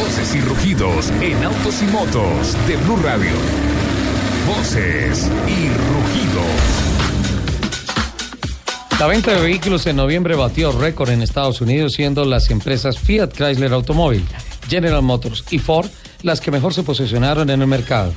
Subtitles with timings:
[0.00, 3.32] Voces y rugidos en autos y motos de Blue Radio.
[4.48, 6.46] Voces y rugidos.
[8.98, 13.34] La venta de vehículos en noviembre batió récord en Estados Unidos, siendo las empresas Fiat
[13.34, 14.24] Chrysler Automóvil,
[14.70, 15.90] General Motors y Ford
[16.22, 18.14] las que mejor se posicionaron en el mercado.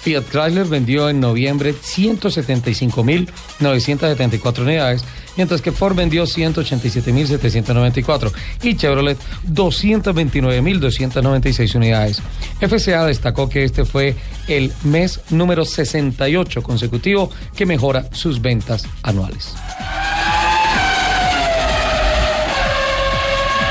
[0.00, 5.04] Fiat Chrysler vendió en noviembre 175.974 unidades,
[5.36, 8.32] mientras que Ford vendió 187.794
[8.62, 9.18] y Chevrolet
[9.48, 12.22] 229.296 unidades.
[12.60, 14.14] FCA destacó que este fue
[14.48, 19.54] el mes número 68 consecutivo que mejora sus ventas anuales.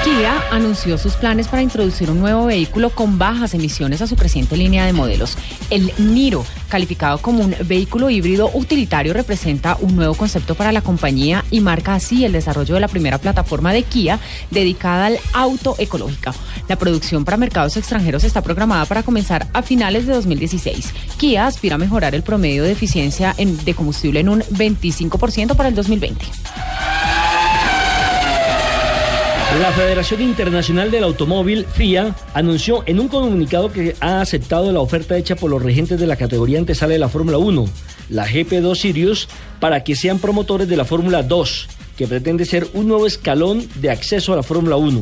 [0.06, 4.56] Kia anunció sus planes para introducir un nuevo vehículo con bajas emisiones a su creciente
[4.56, 5.36] línea de modelos.
[5.72, 11.44] El Niro, calificado como un vehículo híbrido utilitario, representa un nuevo concepto para la compañía
[11.50, 14.20] y marca así el desarrollo de la primera plataforma de Kia
[14.52, 16.34] dedicada al auto ecológico.
[16.68, 20.94] La producción para mercados extranjeros está programada para comenzar a finales de 2016.
[21.18, 25.74] Kia aspira a mejorar el promedio de eficiencia de combustible en un 25% para el
[25.74, 26.26] 2020.
[29.62, 35.18] La Federación Internacional del Automóvil, FIA, anunció en un comunicado que ha aceptado la oferta
[35.18, 37.66] hecha por los regentes de la categoría antesala de la Fórmula 1,
[38.10, 39.30] la GP2 Sirius,
[39.62, 41.68] para que sean promotores de la Fórmula 2,
[41.98, 45.02] que pretende ser un nuevo escalón de acceso a la Fórmula 1.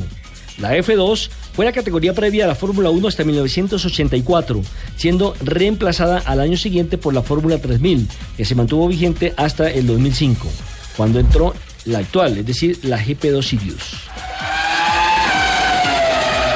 [0.60, 4.62] La F2 fue la categoría previa a la Fórmula 1 hasta 1984,
[4.96, 9.88] siendo reemplazada al año siguiente por la Fórmula 3000, que se mantuvo vigente hasta el
[9.88, 10.48] 2005,
[10.96, 11.56] cuando entró
[11.86, 14.13] la actual, es decir, la GP2 Sirius.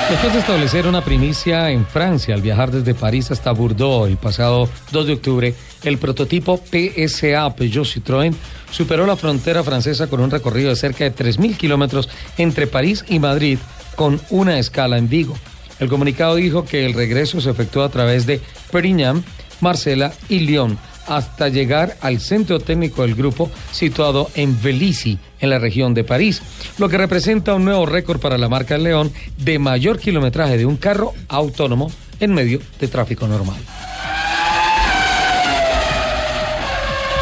[0.10, 4.70] Después de establecer una primicia en Francia al viajar desde París hasta Bordeaux el pasado
[4.94, 5.54] 2 de octubre,
[5.84, 8.34] el prototipo PSA Peugeot Citroën
[8.72, 12.08] superó la frontera francesa con un recorrido de cerca de 3.000 kilómetros
[12.38, 13.60] entre París y Madrid,
[13.98, 15.36] con una escala en Vigo.
[15.78, 18.40] El comunicado dijo que el regreso se efectuó a través de
[18.72, 19.26] Perignan,
[19.62, 25.60] Marsella y Lyon, hasta llegar al centro técnico del grupo situado en Vélizy, en la
[25.60, 26.42] región de París,
[26.78, 30.78] lo que representa un nuevo récord para la marca León de mayor kilometraje de un
[30.78, 33.58] carro autónomo en medio de tráfico normal.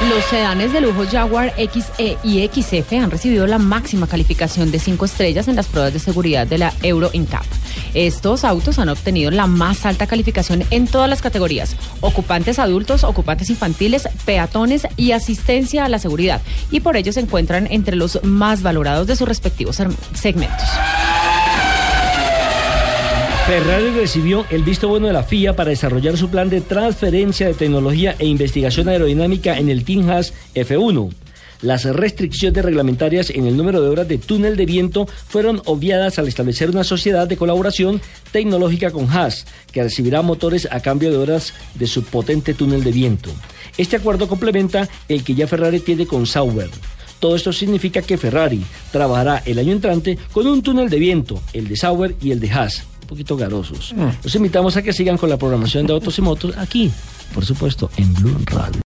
[0.10, 5.06] Los sedanes de lujo Jaguar XE y XF han recibido la máxima calificación de 5
[5.06, 7.46] estrellas en las pruebas de seguridad de la Euro NCAP.
[7.96, 13.50] Estos autos han obtenido la más alta calificación en todas las categorías, ocupantes adultos, ocupantes
[13.50, 16.42] infantiles, peatones y asistencia a la seguridad,
[16.72, 19.82] y por ello se encuentran entre los más valorados de sus respectivos
[20.14, 20.68] segmentos.
[23.46, 27.54] Ferrari recibió el visto bueno de la FIA para desarrollar su plan de transferencia de
[27.54, 31.14] tecnología e investigación aerodinámica en el Tinhas F1.
[31.62, 36.28] Las restricciones reglamentarias en el número de horas de túnel de viento fueron obviadas al
[36.28, 38.02] establecer una sociedad de colaboración
[38.32, 42.94] tecnológica con Haas, que recibirá motores a cambio de horas de su potente túnel de
[42.94, 43.30] viento.
[43.78, 46.72] Este acuerdo complementa el que ya Ferrari tiene con Sauber.
[47.20, 51.68] Todo esto significa que Ferrari trabajará el año entrante con un túnel de viento, el
[51.68, 53.94] de Sauber y el de Haas un poquito garosos.
[54.24, 56.92] Los invitamos a que sigan con la programación de Autos y Motos aquí,
[57.36, 58.82] por supuesto, en Blue Radio.